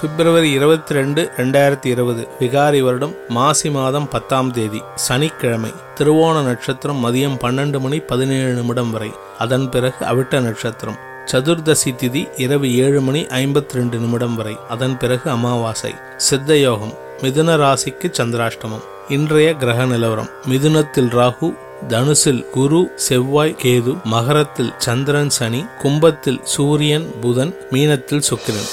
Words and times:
பிப்ரவரி 0.00 0.50
இருபத்தி 0.52 0.94
ரெண்டு 0.94 1.20
ரெண்டாயிரத்தி 1.36 1.86
இருபது 1.86 2.22
விகாரி 2.40 2.80
வருடம் 2.80 3.14
மாசி 3.28 3.70
மாதம் 3.76 4.08
பத்தாம் 4.08 4.50
தேதி 4.56 4.80
சனிக்கிழமை 5.06 5.70
திருவோண 5.98 6.42
நட்சத்திரம் 6.42 7.00
மதியம் 7.04 7.34
பன்னெண்டு 7.44 7.78
மணி 7.84 7.98
பதினேழு 8.10 8.52
நிமிடம் 8.52 8.90
வரை. 8.90 9.10
அதன் 9.38 9.66
பிறகு 9.68 10.00
அவிட்ட 10.10 10.40
நட்சத்திரம் 10.40 10.98
சதுர்தசி 11.32 11.92
திதி 12.02 12.22
இரவு 12.44 12.68
ஏழு 12.84 13.00
மணி 13.00 13.22
ஐம்பத்தி 13.40 13.78
ரெண்டு 13.78 13.98
நிமிடம் 13.98 14.34
வரை. 14.34 14.56
அதன் 14.68 14.96
பிறகு 14.98 15.30
அமாவாசை 15.30 15.92
சித்த 16.16 16.58
யோகம் 16.58 16.94
மிதுன 17.22 17.56
ராசிக்கு 17.64 18.10
சந்திராஷ்டமம். 18.18 18.84
இன்றைய 19.08 19.54
கிரக 19.54 19.84
நிலவரம் 19.84 20.30
மிதுனத்தில் 20.50 21.10
ராகு 21.20 21.50
தனுசில் 21.88 22.42
குரு 22.50 22.82
செவ்வாய் 23.08 23.58
கேது 23.62 23.94
மகரத்தில் 24.04 24.72
சந்திரன் 24.78 25.34
சனி 25.38 25.64
கும்பத்தில் 25.82 26.40
சூரியன் 26.54 27.08
புதன் 27.20 27.54
மீனத்தில் 27.72 28.26
சுக்கிரன். 28.30 28.70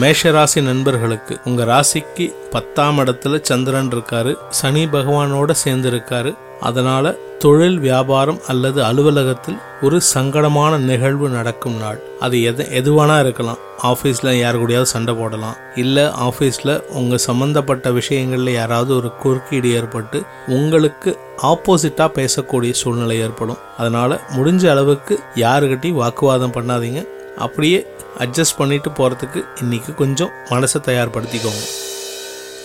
மேஷராசி 0.00 0.62
நண்பர்களுக்கு 0.62 1.38
உங்க 1.44 1.64
ராசிக்கு 1.64 2.34
பத்தாம் 2.50 2.98
இடத்துல 2.98 3.40
சந்திரன் 3.40 3.88
இருக்காரு 3.88 4.34
சனி 4.50 4.84
பகவானோட 4.84 5.50
சேர்ந்து 5.50 5.90
இருக்காரு 5.90 6.36
அதனால 6.60 7.14
தொழில் 7.38 7.78
வியாபாரம் 7.78 8.40
அல்லது 8.46 8.84
அலுவலகத்தில் 8.84 9.56
ஒரு 9.82 10.00
சங்கடமான 10.14 10.76
நிகழ்வு 10.76 11.28
நடக்கும் 11.28 11.76
நாள். 11.76 12.00
அது 12.20 12.42
எது 12.42 12.68
எதுவானா 12.70 13.20
இருக்கலாம். 13.20 13.56
ஆஃபீஸில் 13.82 14.30
யார் 14.30 14.60
கூடயாவது 14.60 14.90
சண்டை 14.94 15.14
போடலாம். 15.14 15.56
இல்லை 15.74 16.04
ஆஃபீஸில் 16.04 16.82
உங்கள் 16.86 17.18
சம்மந்தப்பட்ட 17.18 17.90
விஷயங்களில் 17.90 18.52
யாராவது 18.52 18.96
ஒரு 18.96 19.12
குறுக்கீடு 19.22 19.72
ஏற்பட்டு 19.72 20.22
உங்களுக்கு 20.46 21.18
ஆப்போசிட்டாக 21.42 22.10
பேசக்கூடிய 22.20 22.72
சூழ்நிலை 22.72 23.18
ஏற்படும். 23.18 23.58
அதனால் 23.78 24.20
முடிஞ்ச 24.36 24.70
அளவுக்கு 24.70 25.20
யாருக்கிட்டையும் 25.34 26.00
வாக்குவாதம் 26.02 26.52
பண்ணாதீங்க. 26.52 27.02
அப்படியே 27.36 27.86
அட்ஜஸ்ட் 28.18 28.58
பண்ணிட்டு 28.58 28.90
போகிறதுக்கு 28.90 29.44
இன்னைக்கு 29.60 29.94
கொஞ்சம் 29.94 30.30
மனசை 30.50 30.78
தயார்படுத்திக்கோங்க. 30.84 31.64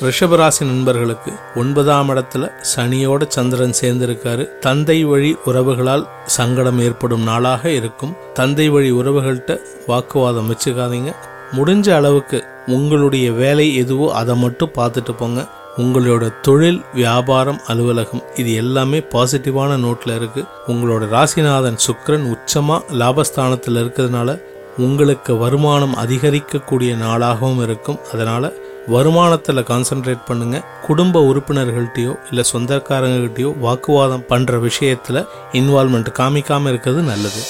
ரிஷபராசி 0.02 0.64
நண்பர்களுக்கு 0.66 1.32
ஒன்பதாம் 1.56 2.10
இடத்துல 2.10 2.52
சனியோட 2.76 3.28
சந்திரன் 3.28 3.74
சேர்ந்திருக்காரு. 3.82 4.60
தந்தை 4.60 5.04
வழி 5.04 5.38
உறவுகளால் 5.46 6.08
சங்கடம் 6.26 6.80
ஏற்படும் 6.80 7.24
நாளாக 7.24 7.72
இருக்கும். 7.72 8.16
தந்தை 8.34 8.70
வழி 8.70 8.92
உறவுகள்கிட்ட 8.92 9.60
வாக்குவாதம் 9.88 10.50
வச்சுக்காதீங்க. 10.52 11.14
முடிஞ்ச 11.52 11.90
அளவுக்கு 11.90 12.44
உங்களுடைய 12.68 13.32
வேலை 13.32 13.76
எதுவோ 13.76 14.14
அதை 14.14 14.36
மட்டும் 14.36 14.76
பார்த்துட்டு 14.76 15.14
போங்க. 15.18 15.48
உங்களோட 15.78 16.34
தொழில் 16.42 16.82
வியாபாரம் 16.94 17.60
அலுவலகம் 17.68 18.24
இது 18.36 18.54
எல்லாமே 18.54 19.00
பாசிட்டிவான 19.00 19.78
நோட்டில் 19.86 20.16
இருக்கு. 20.16 20.44
உங்களோட 20.68 21.04
ராசிநாதன் 21.08 21.78
சுக்ரன் 21.88 22.36
உச்சமாக 22.36 22.82
லாபஸ்தானத்தில் 22.92 23.80
இருக்கிறதுனால 23.84 24.42
உங்களுக்கு 24.78 25.38
வருமானம் 25.38 25.96
அதிகரிக்கக்கூடிய 25.96 26.92
நாளாகவும் 26.96 27.62
இருக்கும். 27.62 28.00
அதனால் 28.14 28.54
வருமானத்தில் 28.88 29.68
கான்சென்ட்ரேட் 29.72 30.26
பண்ணுங்க. 30.26 30.64
குடும்ப 30.88 31.34
உறுப்பினர்கள்ட்டையோ 31.34 32.16
இல்லை 32.30 32.44
சொந்தக்காரங்ககிட்டயோ 32.54 33.60
வாக்குவாதம் 33.60 34.26
பண்ற 34.28 34.58
விஷயத்துல 34.58 35.28
இன்வால்மெண்ட் 35.52 36.08
காமிக்காம 36.20 36.68
இருக்கிறது 36.68 37.02
நல்லது. 37.02 37.42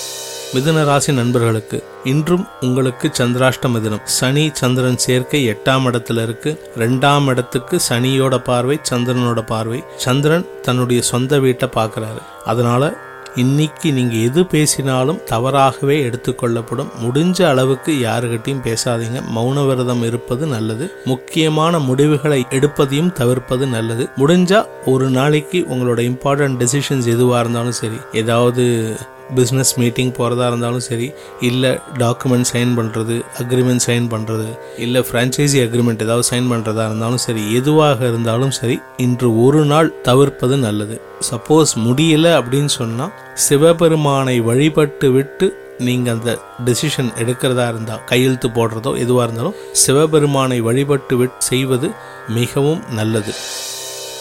மிதுன 0.54 0.86
ராசி 0.86 1.14
நண்பர்களுக்கு 1.14 1.84
இன்றும் 2.04 2.48
உங்களுக்கு 2.62 3.12
சந்திராஷ்டம 3.20 3.82
தினம். 3.82 4.02
சனி 4.04 4.50
சந்திரன் 4.54 4.98
சேர்க்கை 4.98 5.50
எட்டாம் 5.50 5.86
இடத்துல 5.86 6.24
இருக்கு. 6.24 6.72
ரெண்டாம் 6.78 7.26
இடத்துக்கு 7.26 7.80
சனியோட 7.90 8.38
பார்வை 8.38 8.80
சந்திரனோட 8.90 9.42
பார்வை. 9.46 9.84
சந்திரன் 9.96 10.48
தன்னுடைய 10.62 11.02
சொந்த 11.02 11.40
வீட்டை 11.40 11.70
பார்க்கறாரு. 11.76 12.22
அதனால 12.46 12.94
இன்னைக்கு 13.36 13.94
நீங்கள் 13.94 14.22
எது 14.22 14.46
பேசினாலும் 14.46 15.20
தவறாகவே 15.26 16.10
எடுத்துக்கொள்ளப்படும் 16.10 16.90
முடிஞ்ச 17.04 17.44
அளவுக்கு 17.44 17.94
யாருகிட்டையும் 17.94 18.64
பேசாதீங்க. 18.64 19.22
மௌன 19.36 19.68
விரதம் 19.68 20.04
இருப்பது 20.04 20.48
நல்லது. 20.48 20.92
முக்கியமான 21.06 21.80
முடிவுகளை 21.80 22.46
எடுப்பதையும் 22.50 23.12
தவிர்ப்பது 23.12 23.68
நல்லது. 23.68 24.10
முடிஞ்சா 24.18 24.66
ஒரு 24.86 25.10
நாளைக்கு 25.10 25.66
உங்களோட 25.70 26.00
இம்பார்ட்டன்ட் 26.12 26.66
டெசிஷன்ஸ் 26.66 27.06
எதுவாக 27.06 27.40
இருந்தாலும் 27.40 27.72
சரி 27.72 27.98
ஏதாவது 28.14 28.96
பிஸ்னஸ் 29.36 29.74
மீட்டிங் 29.78 30.12
போகிறதா 30.18 30.48
இருந்தாலும் 30.48 30.86
சரி 30.88 31.08
இல்லை 31.42 31.72
டாக்குமெண்ட் 32.00 32.50
சைன் 32.52 32.72
பண்ணுறது 32.80 33.16
அக்ரிமெண்ட் 33.44 33.84
சைன் 33.88 34.08
பண்ணுறது 34.14 34.48
இல்லை 34.78 35.02
ஃப்ரான்ச்சைசி 35.08 35.60
அக்ரிமெண்ட் 35.66 36.04
ஏதாவது 36.06 36.28
சைன் 36.32 36.50
பண்ணுறதா 36.52 36.86
இருந்தாலும் 36.86 37.24
சரி 37.26 37.44
எதுவாக 37.56 38.08
இருந்தாலும் 38.08 38.54
சரி 38.60 38.78
இன்று 38.98 39.30
ஒரு 39.46 39.64
நாள் 39.66 39.90
தவிர்ப்பது 40.10 40.58
நல்லது. 40.58 40.98
சப்போஸ் 41.32 41.74
முடியல 41.88 42.28
அப்படின்னு 42.40 42.72
சொன்னால் 42.80 43.16
சிவபெருமானை 43.48 44.38
வழிபட்டு 44.50 45.10
விட்டு 45.18 45.48
நீங்கள் 45.88 46.14
அந்த 46.14 46.32
டெசிஷன் 46.66 47.12
எடுக்கிறதா 47.22 47.68
இருந்தால் 47.68 48.04
கையெழுத்து 48.10 48.50
போடுறதோ 48.58 48.92
எதுவாக 49.04 49.26
இருந்தாலும் 49.28 49.60
சிவபெருமானை 49.84 50.60
வழிபட்டு 50.70 51.16
விட்டு 51.22 51.48
செய்வது 51.52 51.90
மிகவும் 52.38 52.82
நல்லது. 53.00 53.34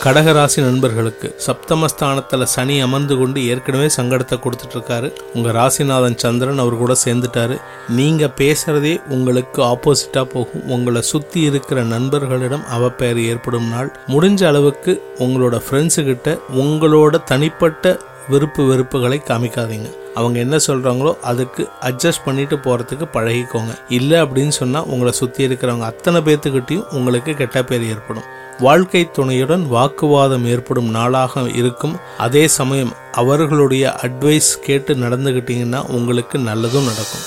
கடகராசி 0.02 0.60
நண்பர்களுக்கு 0.66 1.28
சப்தமஸ்தானத்தில் 1.46 2.44
சனி 2.52 2.76
அமர்ந்து 2.84 3.14
கொண்டு 3.18 3.40
ஏற்கனவே 3.52 3.88
சங்கடத்தை 3.96 4.36
கொடுத்துட்டு 4.44 4.76
இருக்காரு 4.76 5.08
உங்க 5.34 5.48
ராசிநாதன் 5.56 6.16
சந்திரன் 6.22 6.62
அவர் 6.62 6.76
கூட 6.82 6.94
சேர்ந்துட்டாரு. 7.02 7.56
நீங்க 7.98 8.30
பேசுறதே 8.40 8.94
உங்களுக்கு 9.16 9.60
ஆப்போசிட்டா 9.62 10.22
போகும். 10.34 10.64
உங்களை 10.76 11.02
சுத்தி 11.10 11.40
இருக்கிற 11.50 11.84
நண்பர்களிடம் 11.92 12.64
அவப்பெயர் 12.78 13.20
ஏற்படும் 13.32 13.68
நாள். 13.74 13.90
முடிஞ்ச 14.14 14.40
அளவுக்கு 14.52 14.94
உங்களோட 15.26 15.60
ஃப்ரெண்ட்ஸு 15.66 16.04
கிட்ட 16.10 16.38
உங்களோட 16.64 17.22
தனிப்பட்ட 17.32 17.96
விருப்பு 18.32 18.62
வெறுப்புகளை 18.72 19.20
காமிக்காதீங்க. 19.30 19.88
அவங்க 20.18 20.36
என்ன 20.46 20.56
சொல்கிறாங்களோ 20.68 21.14
அதுக்கு 21.30 21.62
அட்ஜஸ்ட் 21.88 22.26
பண்ணிட்டு 22.26 22.56
போகிறதுக்கு 22.56 23.06
பழகிக்கோங்க. 23.16 23.72
இல்லை 24.00 24.18
அப்படின்னு 24.24 24.54
சொன்னால் 24.62 24.90
உங்களை 24.94 25.12
சுற்றி 25.22 25.48
இருக்கிறவங்க 25.48 25.88
அத்தனை 25.92 26.20
பேர்த்துக்கிட்டையும் 26.28 26.90
உங்களுக்கு 26.98 27.32
கெட்ட 27.40 27.60
பேர் 27.70 27.90
ஏற்படும். 27.94 28.28
வாழ்க்கை 28.60 29.10
துணையுடன் 29.10 29.68
வாக்குவாதம் 29.68 30.46
ஏற்படும் 30.46 30.90
நாளாக 30.90 31.40
இருக்கும். 31.40 31.96
அதே 32.18 32.46
சமயம் 32.46 32.92
அவர்களுடைய 33.12 33.96
அட்வைஸ் 34.02 34.50
கேட்டு 34.62 34.94
நடந்துக்கிட்டீங்கன்னா 34.94 35.86
உங்களுக்கு 35.86 36.38
நல்லதும் 36.38 36.90
நடக்கும். 36.90 37.26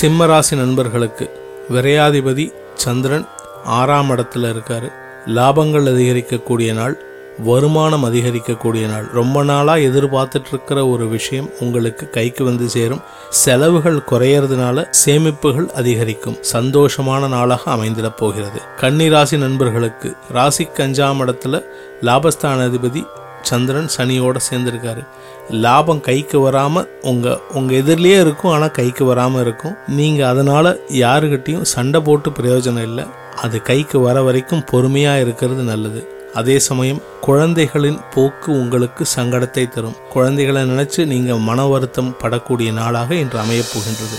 சிம்மராசி 0.00 0.56
நண்பர்களுக்கு 0.56 1.30
விரையாதிபதி 1.70 2.52
சந்திரன் 2.74 3.26
ஆறாம் 3.64 4.10
இடத்துல 4.10 4.54
இருக்காரு. 4.54 4.92
லாபங்கள் 5.26 5.88
அதிகரிக்கக்கூடிய 5.92 6.72
நாள். 6.72 7.04
வருமானம் 7.38 8.04
அதிகரிக்கக்கூடிய 8.04 8.88
நாள். 8.88 9.08
ரொம்ப 9.12 9.42
நாளாக 9.42 9.78
எதிர்பார்த்துட்டு 9.78 10.48
இருக்கிற 10.48 10.86
ஒரு 10.86 11.08
விஷயம் 11.08 11.50
உங்களுக்கு 11.60 12.10
கைக்கு 12.10 12.44
வந்து 12.44 12.68
சேரும். 12.68 13.00
செலவுகள் 13.30 14.02
குறையறதுனால 14.10 14.86
சேமிப்புகள் 15.04 15.70
அதிகரிக்கும். 15.70 16.36
சந்தோஷமான 16.52 17.28
நாளாக 17.28 17.74
அமைந்திடப் 17.74 18.16
போகிறது. 18.16 18.60
கன்னிராசி 18.80 19.38
நண்பர்களுக்கு 19.38 20.16
ராசிக்கு 20.34 20.76
அஞ்சாம் 20.76 21.20
இடத்துல 21.20 21.64
லாபஸ்தான 22.02 22.70
அதிபதி 22.70 23.04
சந்திரன் 23.42 23.88
சனியோட 23.96 24.36
சேர்ந்திருக்காரு. 24.50 25.06
லாபம் 25.50 26.00
கைக்கு 26.00 26.50
வராம 26.50 26.86
உங்க 27.02 27.40
உங்க 27.52 27.74
எதிரிலேயே 27.74 28.20
இருக்கும் 28.20 28.50
ஆனா 28.50 28.66
கைக்கு 28.66 29.14
வராம 29.14 29.40
இருக்கும். 29.40 29.76
நீங்க 29.86 30.28
அதனால 30.28 30.76
யாருகிட்டையும் 30.88 31.62
சண்டை 31.62 32.00
போட்டு 32.00 32.30
பிரயோஜனம் 32.30 32.82
இல்லை. 32.82 33.04
அது 33.36 33.62
கைக்கு 33.62 34.00
வர 34.00 34.22
வரைக்கும் 34.22 34.64
பொறுமையா 34.72 35.20
இருக்கிறது 35.20 35.62
நல்லது. 35.62 36.15
அதே 36.36 36.58
சமயம் 36.58 37.02
குழந்தைகளின் 37.20 38.00
போக்கு 38.14 38.52
உங்களுக்கு 38.52 39.04
சங்கடத்தை 39.16 39.68
தரும். 39.68 39.96
குழந்தைகளை 40.10 40.62
நினைச்சு 40.62 41.06
நீங்க 41.06 41.36
மன 41.36 41.66
வருத்தம் 41.66 42.16
படக்கூடிய 42.22 42.72
நாளாக 42.72 43.14
இன்று 43.14 43.38
அமையப் 43.38 43.70
போகின்றது. 43.74 44.18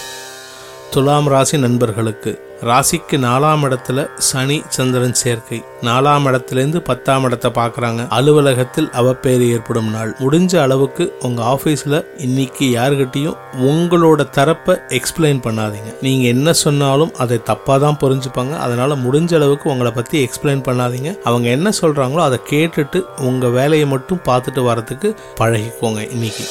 துலாம் 0.91 1.27
ராசி 1.27 1.57
நண்பர்களுக்கு 1.57 2.46
ராசிக்கு 2.63 3.17
நாலாம் 3.17 3.63
இடத்துல 3.63 4.09
சனி 4.17 4.63
சந்திரன் 4.67 5.13
சேர்க்கை. 5.13 5.63
நாலாம் 5.81 6.25
இடத்திலிருந்து 6.25 6.81
பத்தாம் 6.81 7.23
இடத்தை 7.23 7.51
பார்க்குறாங்க. 7.51 8.07
அலுவலகத்தில் 8.07 8.89
அவப்பேறு 8.93 9.49
ஏற்படும் 9.49 9.89
நாள். 9.89 10.15
முடிஞ்ச 10.19 10.61
அளவுக்கு 10.61 11.15
உங்க 11.21 11.43
ஆபீஸ்ல 11.43 12.05
இன்னைக்கு 12.17 12.65
யாருகிட்டையும் 12.65 13.37
உங்களோட 13.61 14.29
தரப்பை 14.29 14.75
எக்ஸ்பிளைன் 14.89 15.41
பண்ணாதீங்க. 15.43 15.95
நீங்க 16.01 16.27
என்ன 16.27 16.53
சொன்னாலும் 16.53 17.13
அதை 17.17 17.43
தப்பா 17.43 17.77
தான் 17.77 17.97
புரிஞ்சுப்பாங்க. 18.01 18.57
அதனால 18.57 18.95
முடிஞ்ச 18.95 19.35
அளவுக்கு 19.35 19.69
உங்களை 19.69 19.91
பத்தி 19.91 20.25
எக்ஸ்பிளைன் 20.25 20.65
பண்ணாதீங்க. 20.67 21.19
அவங்க 21.23 21.49
என்ன 21.49 21.71
சொல்றாங்களோ 21.81 22.19
அதை 22.19 22.39
கேட்டுட்டு 22.49 23.01
உங்க 23.19 23.47
வேலையை 23.47 23.87
மட்டும் 23.87 24.19
பார்த்துட்டு 24.25 24.63
வரதுக்கு 24.71 25.15
பழகிக்கோங்க 25.39 26.11
இன்னைக்கு. 26.11 26.43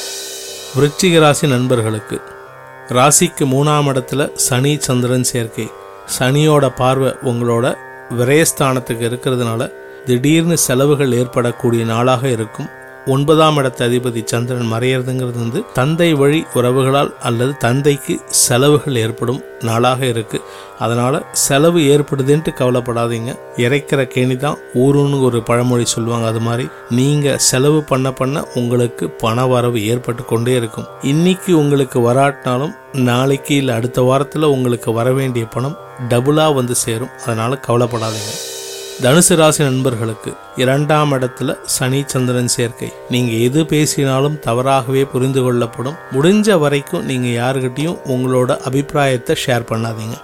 விருச்சிக 0.77 1.21
ராசி 1.21 1.47
நண்பர்களுக்கு. 1.47 2.21
ராசிக்கு 2.89 3.45
மூணாம் 3.45 3.89
இடத்துல 3.93 4.33
சனி 4.35 4.77
சந்திரன் 4.81 5.23
சேர்க்கை. 5.23 5.69
சனியோட 6.19 6.71
பார்வை 6.77 7.11
உங்களோட 7.25 7.67
விரயஸ்தானத்துக்கு 8.19 9.05
இருக்கிறதுனால 9.09 9.73
திடீர்னு 10.05 10.57
செலவுகள் 10.57 11.13
ஏற்படக்கூடிய 11.13 11.85
நாளாக 11.85 12.29
இருக்கும். 12.29 12.69
ஒன்பதாம் 13.07 13.59
இடத்து 13.59 13.83
அதிபதி 13.87 14.25
சந்திரன் 14.25 14.73
மறையிறதுங்கிறது 14.73 15.39
வந்து 15.43 15.65
தந்தை 15.73 16.15
வழி 16.15 16.45
உறவுகளால் 16.55 17.13
அல்லது 17.23 17.57
தந்தைக்கு 17.57 18.21
செலவுகள் 18.27 18.97
ஏற்படும் 18.97 19.43
நாளாக 19.61 20.07
இருக்கு. 20.07 20.41
அதனால 20.79 21.21
செலவு 21.33 21.81
ஏற்படுதுன்ட்டு 21.81 22.53
கவலைப்படாதீங்க. 22.61 23.35
இறைக்கிற 23.57 24.01
கேணி 24.15 24.37
தான் 24.37 24.57
ஊருன்னு 24.75 25.23
ஒரு 25.23 25.43
பழமொழி 25.43 25.85
சொல்லுவாங்க. 25.85 26.27
அது 26.27 26.41
மாதிரி 26.41 26.69
நீங்க 26.91 27.39
செலவு 27.39 27.83
பண்ண 27.83 28.13
பண்ண 28.13 28.45
உங்களுக்கு 28.55 29.11
பண 29.11 29.47
வரவு 29.47 29.87
ஏற்பட்டு 29.87 30.25
கொண்டே 30.25 30.57
இருக்கும். 30.57 30.87
இன்னைக்கு 31.03 31.59
உங்களுக்கு 31.59 32.13
வராட்டினாலும் 32.13 32.75
நாளைக்கு 32.93 33.55
இல்லை 33.55 33.75
அடுத்த 33.75 34.03
வாரத்தில் 34.03 34.43
உங்களுக்கு 34.43 34.93
வர 34.93 35.13
வேண்டிய 35.13 35.47
பணம் 35.47 35.79
டபுளாக 36.09 36.55
வந்து 36.55 36.75
சேரும். 36.75 37.15
அதனால 37.25 37.61
கவலைப்படாதீங்க. 37.69 38.56
தனுசு 39.03 39.35
ராசி 39.35 39.63
நண்பர்களுக்கு 39.63 40.35
இரண்டாம் 40.57 41.13
இடத்துல 41.13 41.59
சனி 41.65 42.05
சந்திரன் 42.07 42.49
சேர்க்கை. 42.49 42.93
நீங்க 43.11 43.33
எது 43.33 43.67
பேசினாலும் 43.67 44.39
தவறாகவே 44.39 45.05
புரிந்து 45.05 45.43
கொள்ளப்படும். 45.43 45.99
முடிஞ்ச 46.13 46.59
வரைக்கும் 46.59 47.05
நீங்க 47.05 47.29
யாருக்கிட்டையும் 47.41 47.99
உங்களோட 48.09 48.59
அபிப்பிராயத்தை 48.59 49.37
ஷேர் 49.47 49.69
பண்ணாதீங்க. 49.71 50.17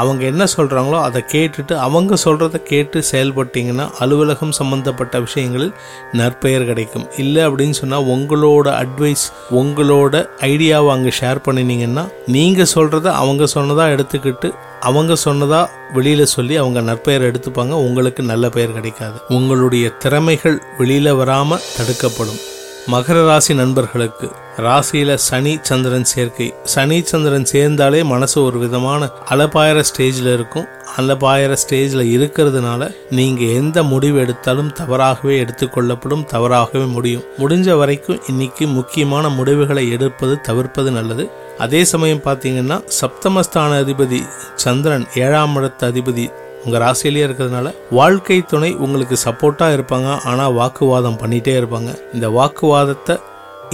அவங்க 0.00 0.22
என்ன 0.32 0.44
சொல்கிறாங்களோ 0.56 0.98
அதை 1.08 1.20
கேட்டுட்டு 1.32 1.74
அவங்க 1.86 2.14
சொல்கிறத 2.24 2.56
கேட்டு 2.70 2.98
செயல்பட்டீங்கன்னா 3.10 3.86
அலுவலகம் 4.02 4.54
சம்பந்தப்பட்ட 4.58 5.20
விஷயங்களில் 5.26 5.72
நற்பெயர் 6.12 6.68
கிடைக்கும். 6.70 7.06
இல்லை 7.16 7.42
அப்படின்னு 7.48 7.76
சொன்னால் 7.80 8.08
உங்களோட 8.14 8.66
அட்வைஸ் 8.82 9.26
உங்களோட 9.60 10.14
ஐடியாவை 10.52 10.90
அங்கே 10.96 11.12
ஷேர் 11.20 11.44
பண்ணினீங்கன்னா 11.46 12.04
நீங்கள் 12.36 12.72
சொல்கிறத 12.74 13.06
அவங்க 13.22 13.46
சொன்னதாக 13.56 13.94
எடுத்துக்கிட்டு 13.96 14.50
அவங்க 14.88 15.12
சொன்னதாக 15.26 15.70
வெளியில் 15.94 16.32
சொல்லி 16.36 16.54
அவங்க 16.62 16.80
நற்பெயர் 16.88 17.28
எடுத்துப்பாங்க. 17.28 17.74
உங்களுக்கு 17.86 18.22
நல்ல 18.32 18.48
பெயர் 18.56 18.76
கிடைக்காது. 18.78 19.18
உங்களுடைய 19.38 19.86
திறமைகள் 20.04 20.58
வெளியில் 20.78 21.18
வராமல் 21.22 21.64
தடுக்கப்படும். 21.76 22.42
மகர 22.92 23.26
ராசி 23.26 23.54
நண்பர்களுக்கு 23.54 24.30
ராசியில 24.56 25.14
சனி 25.14 25.58
சந்திரன் 25.62 26.04
சேர்க்கை. 26.04 26.54
சனி 26.64 27.02
சந்திரன் 27.02 27.46
சேர்ந்தாலே 27.52 28.04
மனசு 28.04 28.42
ஒரு 28.42 28.58
விதமான 28.58 29.08
அலப்பாயிர 29.30 29.84
ஸ்டேஜில் 29.88 30.28
இருக்கும். 30.32 30.66
அலப்பாயிர 30.96 31.56
ஸ்டேஜில் 31.62 32.04
இருக்கிறதுனால 32.16 32.96
நீங்க 33.10 33.42
எந்த 33.44 33.82
முடிவு 33.82 34.18
எடுத்தாலும் 34.18 34.72
தவறாகவே 34.72 35.44
எடுத்துக்கொள்ளப்படும் 35.44 36.24
தவறாகவே 36.24 36.84
முடியும். 36.84 37.24
முடிஞ்ச 37.38 37.78
வரைக்கும் 37.78 38.22
இன்னைக்கு 38.28 38.66
முக்கியமான 38.66 39.28
முடிவுகளை 39.28 39.90
எடுப்பது 39.90 40.40
தவிர்ப்பது 40.40 40.90
நல்லது. 40.90 41.30
அதே 41.58 41.84
சமயம் 41.84 42.24
பார்த்தீங்கன்னா 42.24 42.78
சப்தமஸ்தான 43.00 43.78
அதிபதி 43.82 44.22
சந்திரன் 44.54 45.06
ஏழாம் 45.14 45.56
இடத்த 45.56 45.90
அதிபதி 45.90 46.26
உங்கள் 46.66 46.84
ராசியிலேயே 46.86 47.26
இருக்கிறதுனால 47.28 47.72
வாழ்க்கை 48.00 48.40
துணை 48.52 48.72
உங்களுக்கு 48.86 49.18
சப்போர்ட்டாக 49.24 49.76
இருப்பாங்க. 49.78 50.10
ஆனால் 50.32 50.58
வாக்குவாதம் 50.60 51.22
பண்ணிகிட்டே 51.22 51.54
இருப்பாங்க. 51.60 51.92
இந்த 52.16 52.28
வாக்குவாதத்தை 52.40 53.16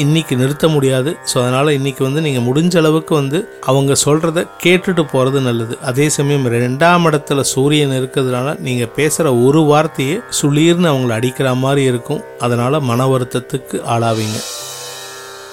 இன்னைக்கு 0.03 0.35
நிறுத்த 0.41 0.67
முடியாது. 0.75 1.11
ஸோ 1.31 1.37
அதனால் 1.43 1.71
இன்னைக்கு 1.79 2.03
வந்து 2.07 2.21
நீங்கள் 2.27 2.45
முடிஞ்ச 2.47 2.75
அளவுக்கு 2.81 3.13
வந்து 3.19 3.39
அவங்க 3.71 3.93
சொல்கிறத 4.05 4.45
கேட்டுட்டு 4.65 5.03
போகிறது 5.11 5.41
நல்லது. 5.49 5.75
அதே 5.91 6.07
சமயம் 6.17 6.47
ரெண்டாம் 6.55 7.07
இடத்துல 7.11 7.41
சூரியன் 7.53 7.95
இருக்கிறதுனால 7.99 8.55
நீங்கள் 8.67 8.95
பேசுகிற 8.99 9.35
ஒரு 9.47 9.63
வார்த்தையே 9.73 10.17
சுளீர்னு 10.41 10.91
அவங்கள 10.93 11.19
அடிக்கிற 11.19 11.55
மாதிரி 11.65 11.85
இருக்கும். 11.93 12.25
அதனால் 12.47 12.85
மன 12.91 13.09
வருத்தத்துக்கு 13.15 13.79
ஆளாவீங்க. 13.95 14.41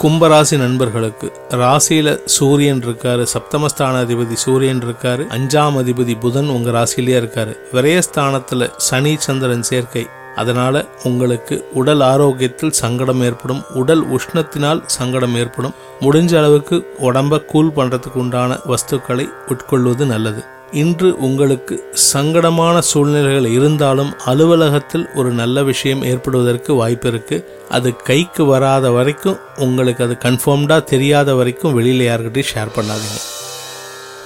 கும்பராசி 0.04 0.58
நண்பர்களுக்கு 0.58 1.32
ராசியில 1.50 2.24
சூரியன் 2.26 2.80
இருக்காரு 2.80 3.26
சப்தமஸ்தான 3.34 3.98
அதிபதி 4.04 4.34
சூரியன் 4.34 4.80
இருக்காரு 4.80 5.24
அஞ்சாம் 5.38 5.78
அதிபதி 5.82 6.20
புதன் 6.20 6.48
உங்க 6.48 6.70
ராசியிலேயே 6.72 7.18
இருக்காரு. 7.22 7.58
விரயஸ்தானத்துல 7.74 8.70
சனி 8.78 9.16
சந்திரன் 9.18 9.64
சேர்க்கை. 9.64 10.08
அதனால 10.36 10.86
உங்களுக்கு 11.04 11.70
உடல் 11.74 12.00
ஆரோக்கியத்தில் 12.00 12.72
சங்கடம் 12.72 13.22
ஏற்படும் 13.22 13.64
உடல் 13.74 14.04
உஷ்ணத்தினால் 14.10 14.82
சங்கடம் 14.86 15.36
ஏற்படும். 15.36 15.74
முடிஞ்ச 16.02 16.38
அளவுக்கு 16.38 16.96
உடம்ப 17.02 17.46
கூல் 17.46 17.72
பண்றதுக்கு 17.76 18.14
உண்டான 18.14 18.58
வஸ்துக்களை 18.68 19.30
உட்கொள்வது 19.48 20.06
நல்லது. 20.06 20.44
இன்று 20.72 21.18
உங்களுக்கு 21.18 21.94
சங்கடமான 22.14 22.80
சூழ்நிலைகள் 22.80 23.46
இருந்தாலும் 23.46 24.14
அலுவலகத்தில் 24.26 25.10
ஒரு 25.16 25.32
நல்ல 25.32 25.64
விஷயம் 25.64 26.04
ஏற்படுவதற்கு 26.04 26.74
வாய்ப்பு 26.74 27.08
இருக்கு. 27.08 27.62
அது 27.70 27.96
கைக்கு 27.96 28.46
வராத 28.46 28.92
வரைக்கும் 28.92 29.38
உங்களுக்கு 29.58 30.04
அது 30.04 30.18
கன்ஃபார்ம்டா 30.24 30.84
தெரியாத 30.84 31.36
வரைக்கும் 31.36 31.80
வெளியில 31.80 32.02
யார்கிட்டயும் 32.04 32.52
ஷேர் 32.54 32.68
பண்ணாதீங்க. 32.76 33.38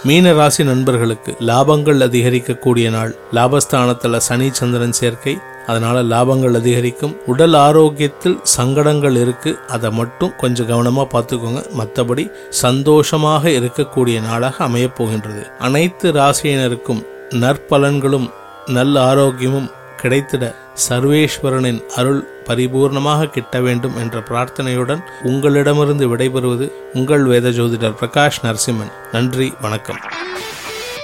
மீன 0.04 0.34
ராசி 0.34 0.64
நண்பர்களுக்கு 0.64 1.36
லாபங்கள் 1.40 2.00
அதிகரிக்கக்கூடிய 2.00 2.90
நாள். 2.90 3.16
லாபஸ்தானத்தில் 3.34 4.18
சனி 4.18 4.50
சந்திரன் 4.52 4.92
சேர்க்கை. 4.92 5.38
அதனால் 5.68 6.10
லாபங்கள் 6.10 6.56
அதிகரிக்கும். 6.56 7.16
உடல் 7.26 7.54
ஆரோக்கியத்தில் 7.54 8.40
சங்கடங்கள் 8.44 9.16
இருக்குது 9.16 9.60
அதை 9.68 9.92
மட்டும் 9.92 10.34
கொஞ்சம் 10.38 10.68
கவனமாக 10.68 11.08
பார்த்துக்கோங்க. 11.14 11.62
மற்றபடி 11.80 12.32
சந்தோஷமாக 12.50 13.50
இருக்கக்கூடிய 13.50 14.22
நாளாக 14.22 14.64
அமையப் 14.64 14.96
போகின்றது. 14.96 15.48
அனைத்து 15.60 16.12
ராசியினருக்கும் 16.12 17.06
நற்பலன்களும் 17.30 18.30
நல்ல 18.66 19.14
ஆரோக்கியமும் 19.14 19.72
கிடைத்திட 20.02 20.56
சர்வேஸ்வரனின் 20.90 21.82
அருள் 21.96 22.28
பரிபூர்ணமாக 22.48 23.30
கிட்ட 23.30 23.62
வேண்டும் 23.62 23.98
என்ற 23.98 24.20
பிரார்த்தனையுடன் 24.20 25.02
உங்களிடமிருந்து 25.24 26.16
விடைபெறுவது 26.16 26.72
உங்கள் 26.94 27.24
வேத 27.24 27.50
ஜோதிடர் 27.50 27.98
பிரகாஷ் 28.02 28.42
நரசிம்மன். 28.44 28.92
நன்றி 29.12 29.54
வணக்கம். 29.62 30.02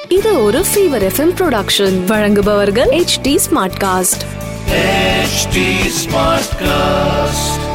இது 0.08 0.44
ஒரு 0.44 0.60
ஃபீவர் 0.60 1.04
எஃப்எம் 1.10 1.34
ப்ரொடக்ஷன் 1.40 2.06
வழங்குபவர்கள் 2.06 2.90
H 2.90 3.20
D 3.22 3.40
smart 3.46 3.78
cast 3.84 4.24
H 4.72 5.94
smart 5.94 6.54
cast. 6.54 7.69